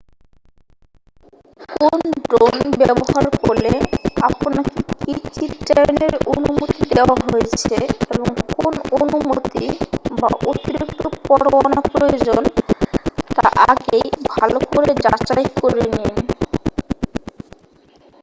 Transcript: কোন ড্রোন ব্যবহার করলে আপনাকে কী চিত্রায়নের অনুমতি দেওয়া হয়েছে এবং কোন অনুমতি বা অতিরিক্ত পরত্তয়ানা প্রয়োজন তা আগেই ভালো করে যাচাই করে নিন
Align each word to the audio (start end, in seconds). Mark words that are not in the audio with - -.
কোন 1.73 1.99
ড্রোন 2.23 2.55
ব্যবহার 2.79 3.25
করলে 3.39 3.73
আপনাকে 4.21 4.77
কী 4.99 5.13
চিত্রায়নের 5.35 6.13
অনুমতি 6.33 6.81
দেওয়া 6.91 7.15
হয়েছে 7.25 7.75
এবং 8.11 8.27
কোন 8.53 8.73
অনুমতি 8.97 9.65
বা 10.11 10.29
অতিরিক্ত 10.51 11.01
পরত্তয়ানা 11.19 11.81
প্রয়োজন 11.91 12.41
তা 13.35 13.45
আগেই 13.67 14.05
ভালো 14.33 14.57
করে 14.67 14.91
যাচাই 15.03 15.45
করে 15.57 15.83
নিন 15.93 16.15